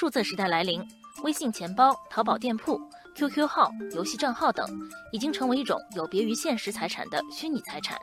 [0.00, 0.82] 数字时代来临，
[1.24, 2.80] 微信钱包、淘宝店铺、
[3.14, 4.66] QQ 号、游戏账号等，
[5.12, 7.98] 已经成为一种有别于现实财产的虚拟财产。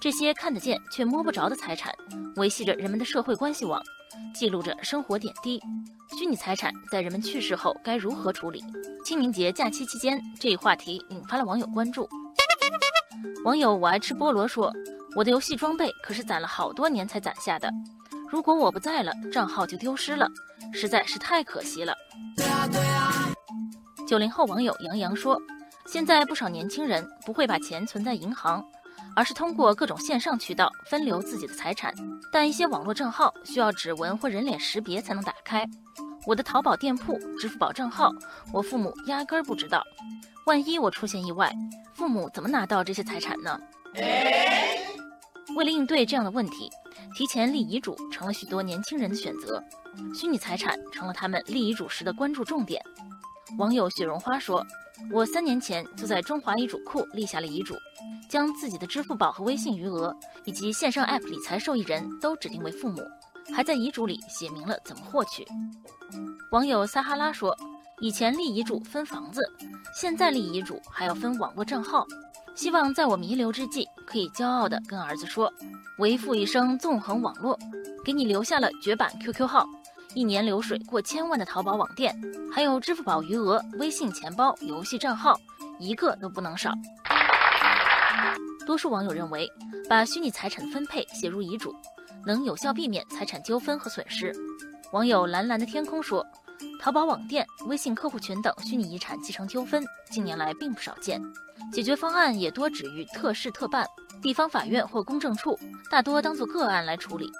[0.00, 1.94] 这些看得见却摸不着的财产，
[2.36, 3.78] 维系着人们的社会关系网，
[4.34, 5.60] 记录着生活点滴。
[6.18, 8.64] 虚拟财产在人们去世后该如何处理？
[9.04, 12.08] 清明节假期期间，这一话题引发了网友关注。
[13.44, 14.72] 网友我爱吃菠萝说
[15.14, 17.70] ：“我的游戏装备可是攒了好多年才攒下的，
[18.28, 20.28] 如果我不在了，账号就丢失了，
[20.72, 21.94] 实在是太可惜了。”
[24.06, 25.40] 九零后网友杨洋说
[25.86, 28.64] ：“现在不少年轻人不会把钱存在银行，
[29.16, 31.94] 而是通过各种线上渠道分流自己的财产，
[32.30, 35.66] 但一些网络账号需要指纹或人脸识别才能打开。
[36.26, 38.10] 我的淘宝店铺、支付宝账号，
[38.52, 39.82] 我父母压根儿不知道。
[40.46, 41.50] 万一我出现意外，
[41.94, 43.58] 父母怎么拿到这些财产呢？”
[45.56, 46.70] 为了应对这样的问题，
[47.14, 49.62] 提前立遗嘱成了许多年轻人的选择，
[50.14, 52.82] 虚拟财产成了他们立遗嘱时的关注重点。
[53.58, 54.64] 网友雪绒花说
[55.12, 57.74] ：“我三年前就在中华遗嘱库立下了遗嘱，
[58.28, 63.02] 将自己的支付宝和微信余额以及线上 App 理财受益人都指定为父母，
[63.54, 65.46] 还在遗嘱里写明了怎么获取。”
[66.50, 67.56] 网友撒哈拉说
[68.00, 69.40] ：“以前立遗嘱分房子，
[69.94, 72.04] 现在立遗嘱还要分网络账号。
[72.54, 73.84] 希望在我弥留之际，
[74.14, 75.52] 可以骄傲地跟儿子说：
[75.98, 77.58] 为父一生纵横网络，
[78.04, 79.66] 给你留下了绝版 QQ 号。”
[80.14, 82.16] 一年流水过千万的淘宝网店，
[82.52, 85.36] 还有支付宝余额、微信钱包、游戏账号，
[85.80, 86.72] 一个都不能少。
[88.64, 89.50] 多数网友认为，
[89.88, 91.74] 把虚拟财产分配写入遗嘱，
[92.24, 94.32] 能有效避免财产纠纷和损失。
[94.92, 96.24] 网友蓝蓝的天空说
[96.80, 101.20] ：“淘宝网店、微信客户群等虚拟遗产继承纠纷，近年来并不少见，
[101.72, 103.84] 解决方案也多止于特事特办，
[104.24, 105.56] 地方法院或公证处
[105.88, 107.30] 大多当作个案来处理。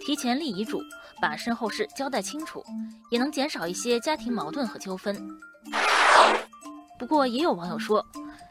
[0.00, 0.80] 提前立遗嘱。”
[1.20, 2.64] 把身后事交代清楚，
[3.10, 5.14] 也能减少一些家庭矛盾和纠纷。
[6.98, 8.02] 不过，也有网友说，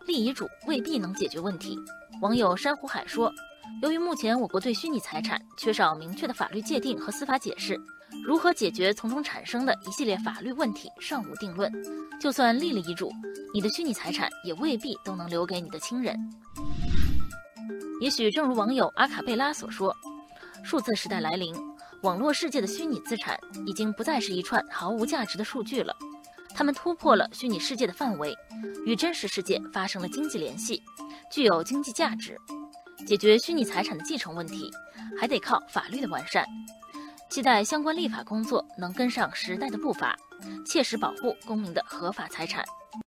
[0.06, 1.76] 立遗嘱未必能解决问题。
[2.22, 3.34] 网友珊瑚海说，
[3.82, 7.76] 由于目前我国对虚拟财产缺少明确的法律界定和司法解释，
[8.24, 11.74] 如何解决从中产生的一系列法律问题尚无定论。
[12.22, 13.12] 就算立了遗嘱，
[13.52, 16.16] 你的虚拟财产也未必都能留给你的亲人。
[18.00, 19.96] 也许正如网友阿卡贝拉所说，
[20.64, 21.56] 数字时代来临。
[22.02, 25.94] 网络世界的虚拟资产已经不再是一串毫无价值的数据了，
[26.56, 28.34] 它们突破了虚拟世界的范围，
[28.86, 30.82] 与真实世界发生了经济联系，
[31.30, 32.38] 具有经济价值。
[33.06, 34.72] 解决虚拟财产的继承问题，
[35.20, 36.46] 还得靠法律的完善。
[37.30, 40.18] 期待相关立法工作能跟上时代的步伐，
[40.66, 42.64] 切实保护公民的合法财产。